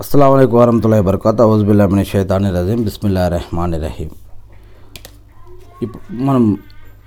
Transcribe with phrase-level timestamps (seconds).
[0.00, 4.10] అస్సలం అయికు వరహతుల్లా బర్కాత్ అవుజుబిల్లామిని షైతాని రజీం బిస్మిల్లా రెహమాన్ రహీం
[5.82, 6.58] ఇప్పుడు మనం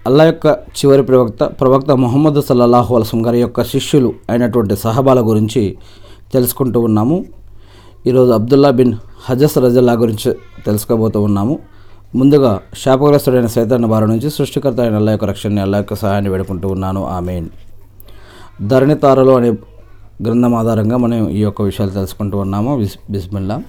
[0.08, 5.78] అల్లా యొక్క చివరి ప్రవక్త ప్రవక్త ముహమ్మద్ సల్లాహు అలసం గారి యొక్క శిష్యులు అయినటువంటి సహబాల గురించి
[6.34, 7.26] తెలుసుకుంటూ ఉన్నాము.
[8.08, 8.94] ఈరోజు అబ్దుల్లా బిన్
[9.30, 10.34] హజస్ రజల్లా గురించి
[10.66, 11.60] తెలుసుకోబోతూ ఉన్నాము.
[12.16, 17.08] ముందుగా శాపగ్రస్తుడైన సైతాన్ బారి నుంచి సృష్టికర్త అయిన అల్లా యొక్క రక్షణని అల్లా యొక్క సహాయాన్ని వేడుకుంటూ ఉన్నాను.
[17.08, 17.50] ఆమెన్.
[18.62, 19.54] ధరణితారలు అనే
[20.26, 22.78] గ్రంథం ఆధారంగా మనం ఈ యొక్క విషయాలు తెలుసుకుంటూ ఉన్నాము.
[22.78, 23.64] బిస్ బిస్మిల్లా.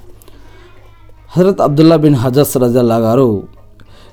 [1.37, 3.43] హజరత్ అబ్దుల్లా బిన్ హజస్ రజల్లా గారు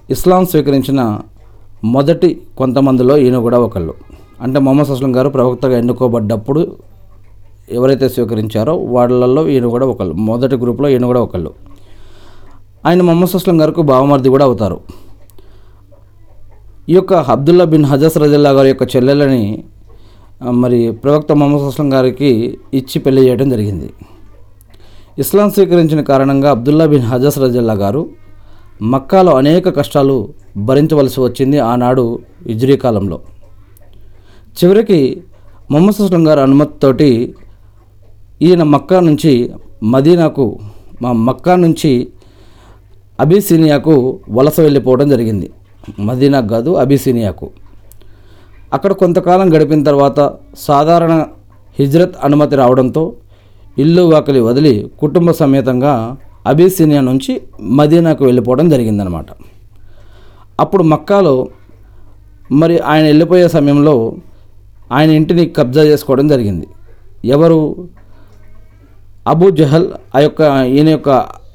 [0.10, 1.20] ఇస్లాం స్వీకరించిన
[1.84, 3.94] మొదటి కొంతమందిలో ఈయన కూడా ఒకళ్ళు.
[4.42, 6.76] అంటే మొహమ్మద్ అస్లం గారు ప్రవక్తగా ఎన్నుకోబడ్డప్పుడు
[7.72, 10.14] ఎవరైతే స్వీకరించారో వాళ్ళల్లో ఈయన కూడా ఒకళ్ళు.
[10.14, 11.54] మొదటి గ్రూప్లో ఈయన కూడా ఒకళ్ళు.
[12.86, 14.80] ఆయన మొహమ్మద్ అస్లం గారికి బావమర్ది కూడా అవుతారు.
[16.90, 19.64] ఈ యొక్క అబ్దుల్లా బిన్ హజస్ రజల్లా గారి యొక్క చెల్లెలని
[20.42, 23.94] మరి ప్రవక్త మొహమ్మద్ అస్లం గారికి ఇచ్చి పెళ్ళి చేయడం జరిగింది.
[25.20, 28.10] ఇస్లాం స్వీకరించిన కారణంగా అబ్దుల్లా బిన్ హజస్ రజల్లా గారు
[28.82, 33.20] మక్కాలో అనేక కష్టాలు భరించవలసి వచ్చింది ఆనాడు ఇజ్రీ కాలంలో.
[34.64, 35.24] చివరికి
[35.72, 37.36] మొహమ్మద్ అస్లం గారి అనుమతితోటి
[38.42, 39.52] ఈయన మక్కా నుంచి
[39.84, 40.60] మదీనాకు
[41.02, 42.08] మా మక్కా నుంచి
[43.20, 45.50] అబిసీనియాకు వలస వెళ్ళిపోవడం జరిగింది.
[46.00, 47.50] మదీనాకు కాదు అబిసీనియాకు.
[48.74, 50.20] అక్కడ కొంతకాలం గడిపిన తర్వాత
[50.58, 51.14] సాధారణ
[51.80, 53.14] హిజ్రత్ అనుమతి రావడంతో
[53.78, 56.18] ఇల్లు వాకిలి వదిలి కుటుంబ సమేతంగా
[56.48, 59.26] అబిసినియా నుంచి మదీనాకు వెళ్ళిపోవడం జరిగిందనమాట
[60.60, 61.48] అప్పుడు మక్కాలో
[62.52, 64.14] మరి ఆయన వెళ్ళిపోయే సమయంలో
[64.92, 66.68] ఆయన ఇంటిని కబ్జా చేసుకోవడం జరిగింది.
[67.26, 67.60] ఎవరు?
[69.28, 71.10] అబూ జహల్ ఆ యొక్క ఈయన యొక్క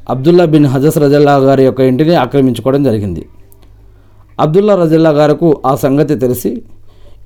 [0.08, 3.22] అబ్దుల్లా బిన్ హజస్ రజల్లా గారి యొక్క ఇంటిని ఆక్రమించుకోవడం జరిగింది.
[4.40, 6.50] అబ్దుల్లా రజల్లా గారికి ఆ సంగతి తెలిసి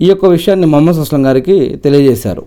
[0.03, 2.43] ఈ యొక్క విషయాన్ని మొహమ్మద్ అస్లం గారికి తెలియజేశారు.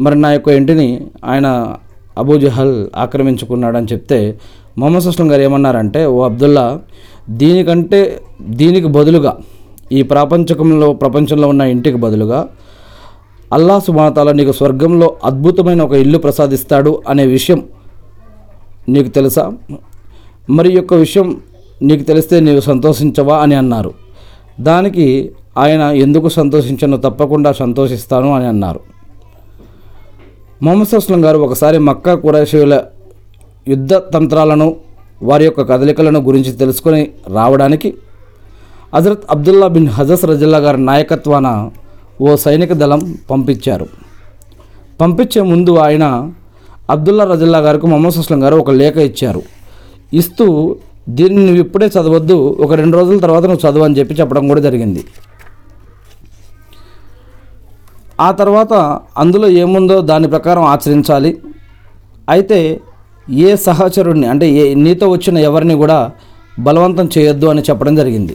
[0.00, 1.76] మరి నా యొక్క ఇంటిని ఆయన
[2.18, 4.38] అబూ జహల్ ఆక్రమించుకున్నాడని చెప్తే
[4.78, 6.80] మొహమ్మద్ అస్లం గారు ఏమన్నారంటే ఓ అబ్దుల్లా
[7.30, 9.36] దీనికంటే దీనికి బదులుగా
[9.92, 12.48] ఈ ప్రాపంచకంలో ప్రపంచంలో ఉన్న ఇంటికి బదులుగా
[13.52, 17.62] అల్లా సుమాతాల నీకు స్వర్గంలో అద్భుతమైన ఒక ఇల్లు ప్రసాదిస్తాడు అనే విషయం
[18.88, 19.52] నీకు తెలుసా?
[20.50, 21.36] మరి ఈ యొక్క విషయం
[21.82, 23.38] నీకు తెలిస్తే నీవు సంతోషించవా?
[23.38, 23.94] అని అన్నారు.
[24.60, 28.80] దానికి ఆయన ఎందుకు సంతోషించను తప్పకుండా సంతోషిస్తాను అని అన్నారు.
[30.62, 32.82] మొహమ్మద్ అస్లం గారు ఒకసారి మక్కా కురైషీల
[33.68, 34.76] యుద్ధ తంత్రాలను
[35.22, 37.94] వారి యొక్క కదలికలను గురించి తెలుసుకొని రావడానికి
[38.94, 41.70] హజరత్ అబ్దుల్లా బిన్ హజస్ రజల్లా గారి నాయకత్వాన
[42.20, 43.86] ఓ సైనిక దళం పంపించారు.
[45.00, 46.32] పంపించే ముందు ఆయన
[46.90, 49.42] అబ్దుల్లా రజల్లా గారికి మొహమ్మద్ అస్లం గారు ఒక లేఖ ఇచ్చారు.
[50.12, 50.76] ఇస్తూ
[51.08, 55.04] దీన్ని నువ్వు ఇప్పుడే చదవద్దు ఒక రెండు రోజుల తర్వాత నువ్వు చదువు అని చెప్పి చెప్పడం కూడా జరిగింది.
[58.26, 58.72] ఆ తర్వాత
[59.22, 61.30] అందులో ఏముందో దాని ప్రకారం ఆచరించాలి.
[62.34, 62.58] అయితే
[63.46, 65.98] ఏ సహచరుడిని అంటే ఏ నీతో వచ్చిన ఎవరిని కూడా
[66.66, 68.34] బలవంతం చేయొద్దు అని చెప్పడం జరిగింది.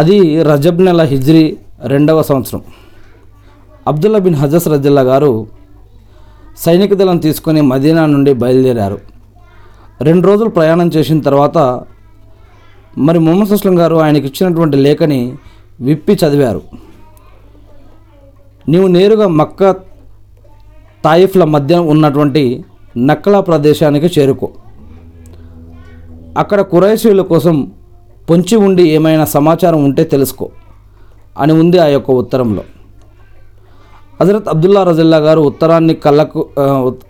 [0.00, 0.16] అది
[0.50, 1.44] రజబ్ నెల హిజ్రీ
[1.92, 2.62] రెండవ సంవత్సరం.
[3.90, 5.32] అబ్దుల్లా బిన్ హజస్ రజల్లా గారు
[6.64, 8.98] సైనిక దళం తీసుకొని మదీనా నుండి బయలుదేరారు.
[10.08, 11.58] రెండు రోజులు ప్రయాణం చేసిన తర్వాత
[13.06, 15.20] మరి మొహమ్మద్ అస్లం గారు ఆయనకి ఇచ్చినటువంటి లేఖని
[15.88, 16.62] విప్పి చదివారు.
[18.70, 19.70] నీవు నేరుగా మక్క
[21.04, 22.42] తాయిఫ్ల మధ్య ఉన్నటువంటి
[22.96, 24.48] నక్కలా ప్రదేశానికి చేరుకో.
[26.38, 27.56] అక్కడ కురైషీల కోసం
[28.30, 30.46] పొంచి ఉండి ఏమైనా సమాచారం ఉంటే తెలుసుకో
[31.38, 32.62] అని ఉంది ఆ యొక్క ఉత్తరంలో.
[34.20, 36.40] హజరత్ అబ్దుల్లా రజిల్లా గారు ఉత్తరాన్ని కళ్ళకు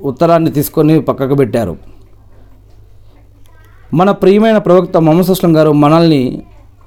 [0.03, 1.77] ఉత్తరాన్ని తీసుకొని పక్కకు పెట్టారు.
[3.95, 6.43] మన ప్రియమైన ప్రవక్త మొహమ్మద్ అస్లం గారు మనల్ని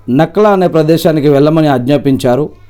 [0.09, 2.62] నక్లా అనే ప్రదేశానికి వెళ్ళమని ఆజ్ఞాపించారు.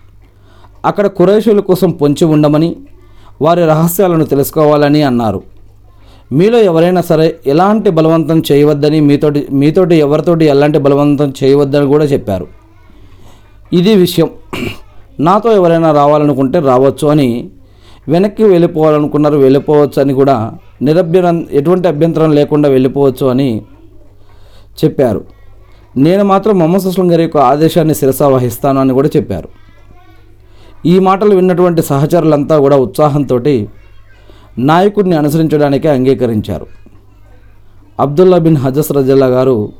[0.85, 2.75] అక్కడ కురైషుల కోసం పొంచి ఉండమని
[3.41, 5.41] వారి రహస్యాలను తెలుసుకోవాలని అన్నారు.
[6.31, 12.47] మీలో ఎవరైనా సరే ఎలాంటి బలవంతం చేయవద్దని మీతోటి మీతోటి ఎవరితోటి ఎలాంటి బలవంతం చేయవద్దని కూడా చెప్పారు.
[13.73, 14.29] ఇది విషయం.
[15.19, 17.49] నాతో ఎవరైనా రావాలనుకుంటే రావచ్చు అని
[18.07, 23.61] వెనక్కి వెళ్ళిపోవాలనుకున్నారు వెళ్ళిపోవచ్చు అని కూడా నిరభ్యరం ఎటువంటి అభ్యంతరం లేకుండా వెళ్ళిపోవచ్చు అని
[24.83, 25.21] చెప్పారు.
[25.97, 29.62] నేను మాత్రం మొహమ్మద్ అస్లం గారి యొక్క ఆదేశాన్ని శిరసా వహిస్తాను అని కూడా చెప్పారు.
[30.85, 33.37] ఈ మాటలు విన్నటువంటి సహచరులంతా కూడా ఉత్సాహంతో
[34.57, 36.67] నాయకుడిని అనుసరించడానికి అంగీకరించారు.
[37.99, 39.73] అబ్దుల్లా బిన్ హజస్ రజల్లా గారు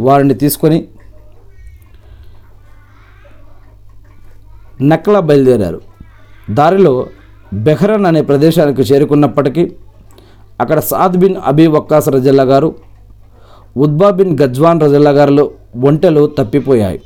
[0.00, 0.78] వారిని తీసుకొని
[4.82, 5.80] నక్లా బయలుదేరారు.
[6.50, 7.06] దారిలో
[7.54, 9.72] బెహరన్ అనే ప్రదేశానికి చేరుకున్నప్పటికీ
[10.60, 12.74] అక్కడ సాద్ బిన్ అబీ వక్కాస్ రజల్లా గారు
[13.76, 15.50] ఉద్బా బిన్ గజ్వాన్ రజల్లా గారిలో
[15.88, 17.00] ఒంటెలు తప్పిపోయాయి.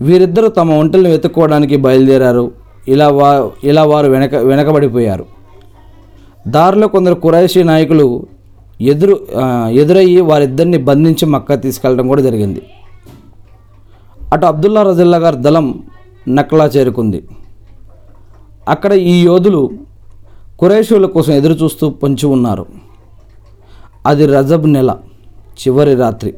[0.00, 2.50] వీరిద్దరూ తమ ఒంటల్ని వెతుక్కోవడానికి బయలుదేరారు.
[2.88, 5.24] ఇలా వా ఇలా వారు వెనక వెనకబడిపోయారు.
[6.48, 8.26] దారిలో కొందరు కురాయిషీ నాయకులు
[8.80, 9.26] ఎదురు
[9.70, 12.62] ఎదురయ్యి వారిద్దరిని బంధించి మక్కా తీసుకెళ్ళడం కూడా జరిగింది.
[14.32, 15.82] అటు అబ్దుల్లా రజిల్లా గారి దళం
[16.28, 17.28] నక్లా చేరుకుంది.
[18.68, 19.70] అక్కడ ఈ యోధులు
[20.58, 22.66] కురేషుల కోసం ఎదురు చూస్తూ పొంచి ఉన్నారు.
[24.06, 24.96] అది రజబ్ నెల
[25.60, 26.34] చివరి రాత్రి.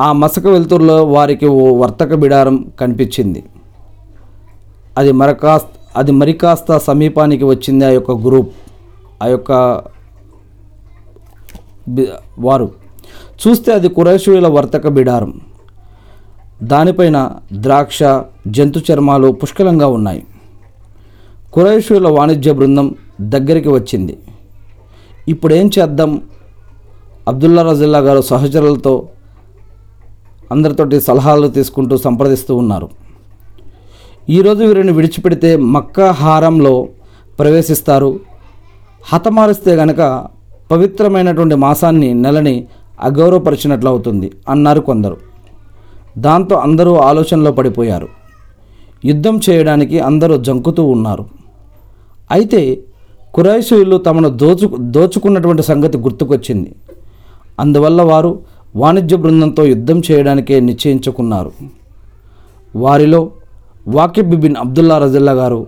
[0.00, 3.44] ఆ మసక వెలుతురులో వారికి ఓ వర్తక బిడారం కనిపించింది.
[4.98, 5.66] అది మరకాస్త
[5.96, 8.48] అది మరి కాస్త సమీపానికి వచ్చింది ఆ యొక్క గ్రూప్
[9.22, 9.52] ఆ యొక్క
[12.38, 12.70] వారు.
[13.46, 15.40] చూస్తే అది కురేషుల వర్తక బిడారం.
[16.62, 17.98] దానిపైన ద్రాక్ష
[18.48, 20.26] జంతు చర్మాలు పుష్కలంగా ఉన్నాయి.
[21.52, 24.18] కురేషుల వాణిజ్య బృందం దగ్గరికి వచ్చింది.
[25.28, 26.22] ఇప్పుడేం చేద్దాం?
[27.28, 29.08] అబ్దుల్లా రజిల్లా గారు సహచరులతో
[30.52, 32.88] అందరితోటి సలహాలు తీసుకుంటూ సంప్రదిస్తూ ఉన్నారు.
[34.36, 36.88] ఈరోజు వీరిని విడిచిపెడితే మక్కా హారంలో
[37.38, 38.20] ప్రవేశిస్తారు.
[39.12, 40.00] హతమారిస్తే గనక
[40.70, 42.56] పవిత్రమైనటువంటి మాసాన్ని నెలని
[43.00, 45.16] అగౌరవపరిచినట్లు అవుతుంది అన్నారు కొందరు.
[46.18, 48.08] దాంతో అందరూ ఆలోచనలో పడిపోయారు.
[49.04, 51.24] యుద్ధం చేయడానికి అందరూ జంకుతూ ఉన్నారు.
[52.30, 52.60] అయితే
[53.34, 54.66] కురైషీయులు తమను దోచు
[54.96, 56.70] దోచుకున్నటువంటి సంగతి గుర్తుకొచ్చింది.
[57.60, 58.30] అందువల్ల వారు
[58.76, 61.52] వాణిజ్య బృందంతో యుద్ధం చేయడానికే నిశ్చయించుకున్నారు.
[62.76, 63.30] వారిలో
[63.88, 65.66] వాకిబ్ బిన్ అబ్దుల్లా రజిల్లా గారు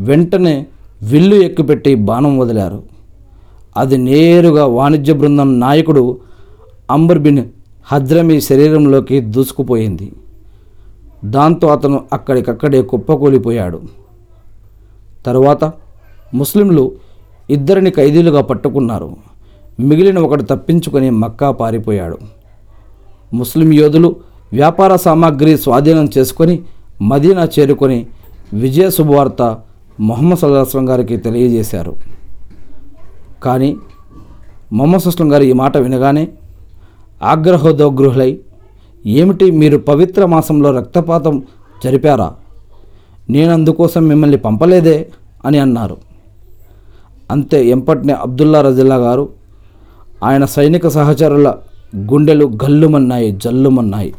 [0.00, 0.66] వెంటనే
[1.02, 2.82] విల్లు ఎక్కుపెట్టి బాణం వదిలారు.
[3.76, 6.18] అది నేరుగా వాణిజ్య బృందం నాయకుడు
[6.90, 7.44] అంబర్ బిన్
[7.84, 10.12] హజ్రమి శరీరంలోకి దూసుకుపోయింది.
[11.24, 13.80] దాంతో అతను అక్కడికక్కడే కుప్పకూలిపోయాడు.
[15.26, 15.72] తరువాత
[16.34, 16.92] ముస్లింలు
[17.50, 19.16] ఇద్దరిని ఖైదీలుగా పట్టుకున్నారు.
[19.80, 22.18] మిగిలిన ఒకడు తప్పించుకొని మక్కా పారిపోయాడు.
[23.34, 24.16] ముస్లిం యోధులు
[24.52, 26.62] వ్యాపార సామాగ్రి స్వాధీనం చేసుకొని
[27.02, 28.06] మదీనా చేరుకొని
[28.52, 29.58] విజయ శుభవార్త
[30.00, 31.96] మొహమ్మద్ సల్లాహం గారికి తెలియజేశారు.
[33.42, 33.76] కానీ
[34.72, 36.28] మొహమ్మద్ సుస్లం గారు ఈ మాట వినగానే
[37.22, 38.40] ఆగ్రహోదోగృహులై
[39.06, 41.42] ఏమిటి మీరు పవిత్ర మాసంలో రక్తపాతం
[41.84, 42.34] జరిపారా?
[43.30, 45.08] నేను అందుకోసం మిమ్మల్ని పంపలేదే?
[45.44, 45.96] అని అన్నారు.
[47.30, 49.28] అంతే ఎంపట్నే అబ్దుల్లా రజిల్లా గారు
[50.24, 51.54] ఆయన సైనిక సహచరుల
[51.96, 54.14] గుండెలు గల్లుమన్నాయి జల్లుమన్నాయి.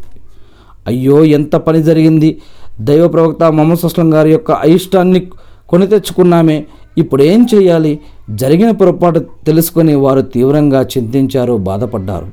[0.87, 2.41] అయ్యో ఎంత పని జరిగింది.
[2.81, 5.27] దైవ ప్రవక్త మొహమ్మద్ సుస్లం గారి యొక్క అయిష్టాన్ని
[5.69, 6.65] కొని తెచ్చుకున్నామే.
[6.97, 7.99] ఇప్పుడు ఏం చేయాలి?
[8.29, 12.27] జరిగిన పొరపాటు తెలుసుకొని వారు తీవ్రంగా చింతించారు బాధపడ్డారు.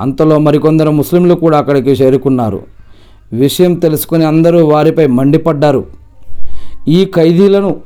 [0.00, 2.62] అంతలో మరికొందరు ముస్లింలు కూడా అక్కడికి చేరుకున్నారు.
[3.32, 5.84] విషయం తెలుసుకొని అందరూ వారిపై మండిపడ్డారు.
[6.88, 7.76] ఈ ఖైదీలను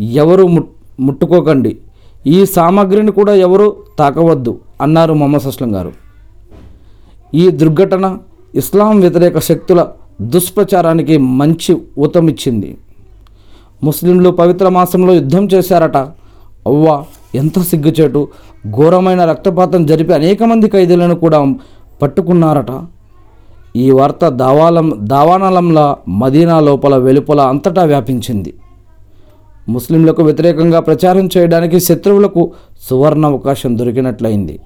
[0.00, 0.68] ఎవరు ముట్
[1.00, 1.76] ముట్టుకోకండి.
[2.26, 4.58] ఈ సామాగ్రిని కూడా ఎవరు తాకవద్దు.
[4.80, 5.92] అన్నారు మొహమ్మద్ అస్లం గారు.
[7.34, 8.18] ఈ దుర్ఘటన
[8.54, 9.86] ఇస్లాం వ్యతిరేక శక్తుల
[10.22, 12.78] దుష్ప్రచారానికి మంచి ఊతమిచ్చింది
[13.84, 15.96] ముస్లింలు పవిత్ర మాసంలో యుద్ధం చేశారట.
[16.66, 17.04] అవ్వ
[17.34, 18.28] ఎంత సిగ్గుచేటు.
[18.70, 21.54] ఘోరమైన రక్తపాతం జరిపి అనేక మంది ఖైదీలను కూడా
[22.02, 22.86] పట్టుకున్నారట.
[23.76, 28.54] ఈ వార్త దావాలం దావానలంలా మదీనా లోపల వెలుపల అంతటా వ్యాపించింది.
[29.68, 32.52] ముస్లింలకు వ్యతిరేకంగా ప్రచారం చేయడానికి శత్రువులకు
[32.90, 34.58] సువర్ణ అవకాశం దొరికినట్లయింది.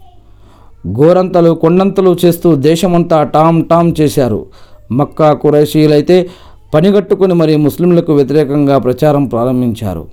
[0.88, 4.46] గోరంతలు కొండంతలు చేస్తూ దేశమంతా టామ్ టామ్ చేశారు.
[4.92, 6.30] మక్కా కురైషీలైతే
[6.74, 10.08] పనిగట్టుకుని మరి ముస్లింలకు వ్యతిరేకంగా ప్రచారం ప్రారంభించారు.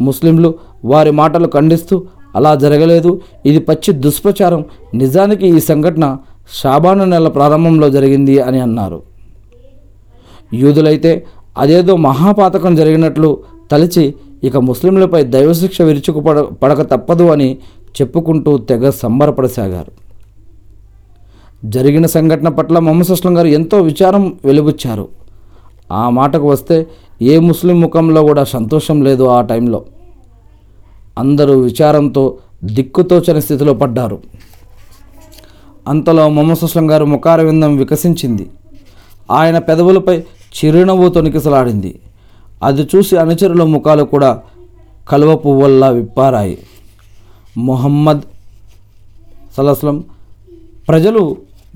[0.00, 0.54] ముస్లింలు
[0.84, 2.02] వారి మాటలు ఖండిస్తూ
[2.36, 3.20] అలా జరగలేదు.
[3.46, 4.64] ఇది పచ్చి దుష్ప్రచారం.
[4.94, 6.16] నిజానికి ఈ సంఘటన
[6.62, 9.02] షాబాను నెల ప్రారంభంలో జరిగింది అని అన్నారు.
[10.54, 11.24] యూదులైతే
[11.58, 13.38] అదేదో మహాపాతకం జరిగినట్లు
[13.70, 17.58] తలచి ఇక ముస్లింలపై దైవశిక్ష విరుచుకు పడ పడక తప్పదు అని
[18.00, 19.92] చెప్పుకుంటూ తెగ సంబరపడసాగారు.
[21.64, 25.08] జరిగిన సంఘటన పట్ల మొహమ్మద్ అస్లం గారు ఎంతో విచారం వెలుబుచ్చారు
[25.92, 26.86] ఆ మాటకు వస్తే
[27.22, 29.84] ఏ ముస్లిం ముఖంలో కూడా సంతోషం లేదు ఆ టైంలో.
[31.18, 34.22] అందరూ విచారంతో దిక్కుతోచని స్థితిలో పడ్డారు.
[35.88, 38.46] అంతలో మొహమ్మద్ అస్లం గారు ముఖారవిందం వికసించింది.
[39.30, 41.98] ఆయన పెదవులపై చిరునవ్వు తొనికిసలాడింది
[42.64, 44.30] అది చూసి అనుచరుల ముఖాలు కూడా
[45.08, 46.56] కలువ పువ్వుల్లా విప్పారాయి.
[47.58, 48.22] మొహమ్మద్
[49.56, 49.96] సలస్లం
[50.88, 51.22] ప్రజలు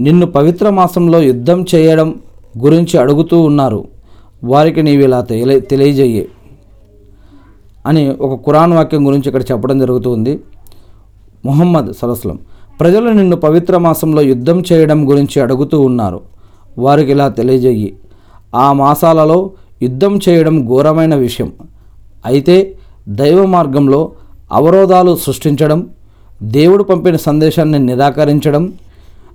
[0.00, 2.08] నిన్ను పవిత్ర మాసంలో యుద్ధం చేయడం
[2.64, 3.80] గురించి అడుగుతూ ఉన్నారు.
[4.44, 6.24] వారికి నీవు ఇలా తెలియ తెలియజేయే
[7.86, 10.32] అని ఒక కురాన్ వాక్యం గురించి ఇక్కడ చెప్పడం జరుగుతుంది.
[11.44, 12.38] మొహమ్మద్ సలస్లం
[12.80, 16.20] ప్రజలు నిన్ను పవిత్ర మాసంలో యుద్ధం చేయడం గురించి అడుగుతూ ఉన్నారు.
[16.78, 17.88] వారికి ఇలా తెలియజేయి
[18.54, 19.38] ఆ మాసాలలో
[19.82, 21.52] యుద్ధం చేయడం ఘోరమైన విషయం.
[22.26, 22.74] అయితే
[23.08, 24.12] దైవ మార్గంలో
[24.52, 25.86] అవరోధాలు సృష్టించడం
[26.42, 28.72] దేవుడు పంపిన సందేశాన్ని నిరాకరించడం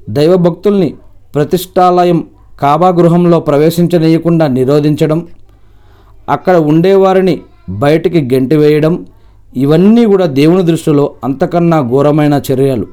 [0.10, 0.94] దైవభక్తుల్ని
[1.36, 2.28] ప్రతిష్టాలయం
[2.60, 5.28] కాబా గృహంలో ప్రవేశించనీయకుండా నిరోధించడం
[6.30, 9.06] అక్కడ ఉండేవారిని బయటికి గెంటివేయడం
[9.58, 12.88] ఇవన్నీ కూడా దేవుని దృష్టిలో అంతకన్నా ఘోరమైన చర్యలు.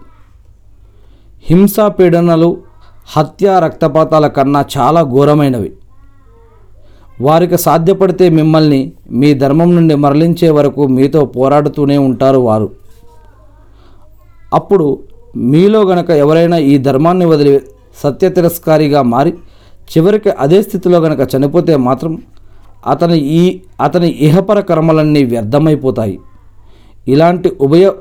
[1.42, 2.57] హింసా పీడనలు
[3.16, 5.73] హత్య రక్తపాతాల కన్నా చాలా ఘోరమైనవి.
[7.21, 12.69] వారికి సాధ్యపడితే మిమ్మల్ని మీ ధర్మం నుండి మరలించే వరకు మీతో పోరాడుతూనే ఉంటారు వారు.
[14.55, 14.99] అప్పుడు
[15.37, 17.61] మీలో గనక ఎవరైనా ఈ ధర్మాన్ని వదిలి
[18.03, 19.33] సత్య తిరస్కారిగా మారి
[19.93, 22.19] చివరికి అదే స్థితిలో గనక చనిపోతే మాత్రం
[22.87, 26.19] అతని ఈ అతని ఇహపర కర్మలన్నీ వ్యర్థమైపోతాయి.
[27.09, 27.93] ఇలాంటి ఉభయ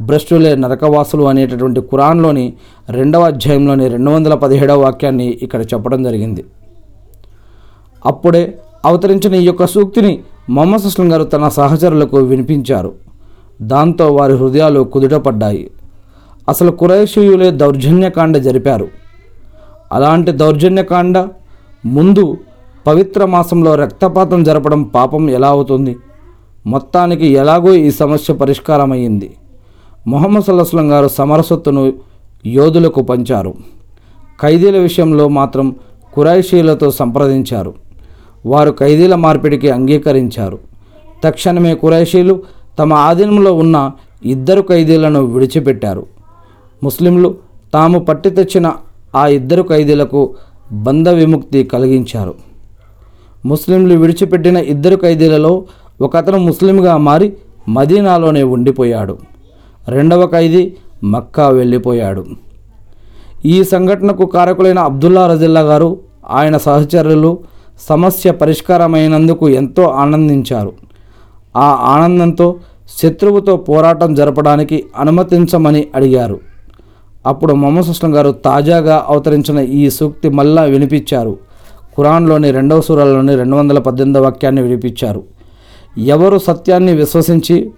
[0.00, 2.52] భ్రష్టులే నరకవాసులు అనేటటువంటి ఖురాన్లోని
[2.90, 6.44] రెండవ అధ్యాయంలోని రెండు వందల పదిహేడవ వాక్యాన్ని ఇక్కడ చెప్పడం జరిగింది.
[8.06, 12.92] అప్పుడే అవతరించిన ఈ యొక్క సూక్తిని మొహమ్మద్ అస్లం గారు తన సహచరులకు వినిపించారు.
[13.62, 15.70] దాంతో వారి హృదయాలు కుదుటపడ్డాయి.
[16.48, 18.88] అసలు కురైషీయులే దౌర్జన్యకాండ జరిపారు.
[19.92, 21.28] అలాంటి దౌర్జన్యకాండ
[21.86, 22.36] ముందు
[22.86, 25.96] పవిత్ర మాసంలో రక్తపాతం జరపడం పాపం ఎలా అవుతుంది?
[26.66, 29.34] మొత్తానికి ఎలాగో ఈ సమస్య పరిష్కారమయ్యింది.
[30.06, 31.92] మొహమ్మద్ సల్లాహం గారు సమరసత్తును
[32.46, 33.54] యోధులకు పంచారు.
[34.40, 35.76] ఖైదీల విషయంలో మాత్రం
[36.12, 37.81] కురాయిషీలతో సంప్రదించారు.
[38.46, 40.58] వారు ఖైదీల మార్పిడికి అంగీకరించారు.
[41.24, 42.42] తక్షణమే కురైషీలు
[42.78, 43.90] తమ ఆధీనంలో ఉన్న
[44.24, 46.06] ఇద్దరు ఖైదీలను విడిచిపెట్టారు.
[46.82, 47.34] ముస్లింలు
[47.74, 48.72] తాము పట్టి తెచ్చిన
[49.14, 50.34] ఆ ఇద్దరు ఖైదీలకు
[50.72, 52.34] బంధ విముక్తి కలిగించారు.
[53.46, 55.64] ముస్లింలు విడిచిపెట్టిన ఇద్దరు ఖైదీలలో
[56.00, 57.32] ఒకతను ముస్లింగా మారి
[57.68, 59.18] మదీనాలోనే ఉండిపోయాడు.
[59.88, 60.72] రెండవ ఖైదీ
[61.04, 62.26] మక్కా వెళ్ళిపోయాడు.
[63.46, 65.98] ఈ సంఘటనకు కారకులైన అబ్దుల్లా రజిల్లా గారు
[66.30, 67.38] ఆయన సహచరులు
[67.80, 70.72] సమస్య పరిష్కారమైనందుకు ఎంతో ఆనందించారు.
[71.56, 72.56] ఆ ఆనందంతో
[73.02, 76.40] శత్రువుతో పోరాటం జరపడానికి అనుమతించమని అడిగారు.
[77.26, 81.38] అప్పుడు మొహమ్మద్ సుస్లం గారు తాజాగా అవతరించిన ఈ సూక్తి మళ్ళా వినిపించారు.
[81.98, 85.22] ఖురాన్లోని రెండవ సూరాలోని రెండు వందల పద్దెనిమిదవ వాక్యాన్ని వినిపించారు.
[85.98, 87.70] ఎవరు సత్యాన్ని విశ్వసించి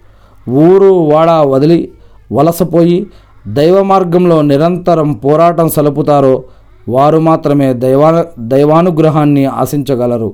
[0.49, 1.91] ఊరు వాడ వదిలి
[2.33, 3.07] వలసపోయి
[3.47, 6.43] దైవ మార్గంలో నిరంతరం పోరాటం సలుపుతారో
[6.89, 10.33] వారు మాత్రమే దైవా దైవానుగ్రహాన్ని ఆశించగలరు.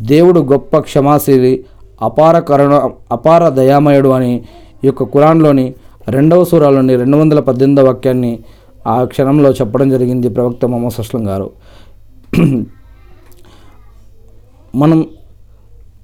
[0.00, 1.64] దేవుడు గొప్ప క్షమాశీలి
[2.02, 4.32] అపార కరుణ అపార దయామయుడు అని
[4.84, 5.74] ఈ యొక్క కురాన్లోని
[6.08, 8.38] రెండవ సూరాలోని రెండు వందల పద్దెనిమిదవ వాక్యాన్ని
[8.86, 11.50] ఆ క్షణంలో చెప్పడం జరిగింది ప్రవక్త మొహమ్మద్ సస్లం గారు.
[14.74, 15.06] మనం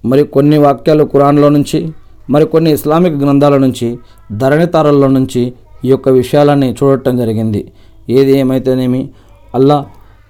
[0.04, 1.92] మరి కొన్ని వాక్యాలు కురాన్లో నుంచి
[2.30, 3.98] మరి కొన్ని ఇస్లామిక్ గ్రంథాల నుంచి
[4.32, 5.52] ధరణితారల్లో నుంచి
[5.84, 7.72] ఈ యొక్క విషయాలన్నీ చూడటం జరిగింది.
[8.08, 9.10] ఏది ఏమైతేనేమి?
[9.54, 9.84] అల్లా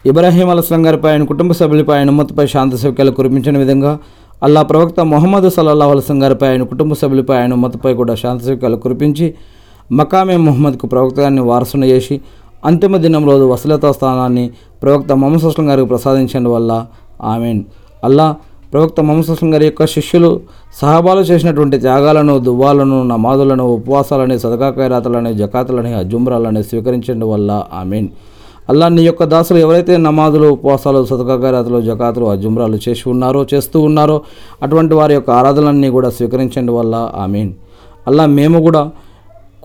[0.07, 3.99] ఇబ్రాహీం అలస్లం గారిపై ఆయన కుటుంబ సభ్యులపై ఆయన ఉమ్మతిపై శాంతి సౌక్యాలు కురిపించిన విధంగా
[4.43, 9.35] అల్లా ప్రవక్త మొహమ్మద్ సల్లాహ్ అలస్లం గారిపై ఆయన కుటుంబ సభ్యులపై ఆయన ఉమ్మతిపై కూడా శాంతి సౌక్యాలు కురిపించి
[9.93, 12.21] మకామే మొహమ్మద్కు ప్రవక్త గారిని వారసును చేసి
[12.65, 14.51] అంతిమ దినంలో వసలతా స్థానాన్ని
[14.83, 16.87] ప్రవక్త మొహమ్మద్ అస్లం గారికి ప్రసాదించడం వల్ల
[17.23, 17.65] ఆమెన్.
[18.05, 18.37] అల్లా
[18.73, 20.41] ప్రవక్త మొహమ్మద్ గారి యొక్క శిష్యులు
[20.81, 28.09] సహాబాలు చేసినటువంటి త్యాగాలను దువ్వాలను నమాజులను ఉపవాసాలని సదకా ఖైరాతులని జకాతులని అజుమ్రాలని స్వీకరించడం వల్ల ఆమెన్.
[28.71, 34.17] అల్లా నీ యొక్క దాసులు ఎవరైతే నమాజులు ఉపవాసాలు సతకాగారాతలు జకాతులు అజుమ్రాలు చేసి ఉన్నారో చేస్తూ ఉన్నారో
[34.63, 36.95] అటువంటి వారి యొక్క ఆరాధనలన్నీ కూడా స్వీకరించండి వల్ల.
[37.17, 37.53] ఆమెన్.
[38.07, 38.91] అల్లా మేము కూడా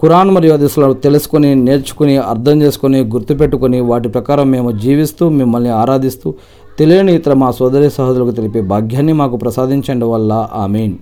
[0.01, 6.33] ఖురాన్ మరియు అదిసులను తెలుసుకొని నేర్చుకుని అర్థం చేసుకొని గుర్తుపెట్టుకొని వాటి ప్రకారం మేము జీవిస్తూ మిమ్మల్ని ఆరాధిస్తూ
[6.79, 10.47] తెలియని ఇతర మా సోదరి సహోదరులకు తెలిపే భాగ్యాన్ని మాకు ప్రసాదించండి వల్ల.
[10.53, 10.95] ఆమెన్.